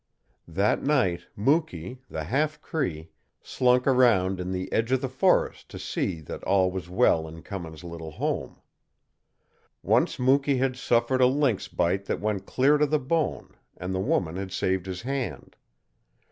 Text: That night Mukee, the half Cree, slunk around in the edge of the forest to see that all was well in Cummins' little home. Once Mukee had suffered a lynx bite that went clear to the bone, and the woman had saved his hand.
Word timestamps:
That 0.47 0.81
night 0.81 1.27
Mukee, 1.35 1.99
the 2.09 2.23
half 2.23 2.59
Cree, 2.59 3.11
slunk 3.43 3.85
around 3.85 4.39
in 4.39 4.51
the 4.51 4.73
edge 4.73 4.91
of 4.91 4.99
the 4.99 5.07
forest 5.07 5.69
to 5.69 5.77
see 5.77 6.21
that 6.21 6.43
all 6.43 6.71
was 6.71 6.89
well 6.89 7.27
in 7.27 7.43
Cummins' 7.43 7.83
little 7.83 8.09
home. 8.13 8.59
Once 9.83 10.17
Mukee 10.17 10.57
had 10.57 10.75
suffered 10.75 11.21
a 11.21 11.27
lynx 11.27 11.67
bite 11.67 12.05
that 12.05 12.19
went 12.19 12.47
clear 12.47 12.79
to 12.79 12.87
the 12.87 12.97
bone, 12.97 13.55
and 13.77 13.93
the 13.93 13.99
woman 13.99 14.37
had 14.37 14.51
saved 14.51 14.87
his 14.87 15.03
hand. 15.03 15.55